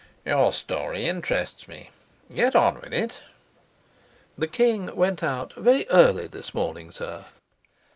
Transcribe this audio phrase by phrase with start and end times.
[0.25, 1.91] "Your story interests me.
[2.35, 3.19] Go on with it."
[4.35, 7.25] "The king went out very early this morning, sir."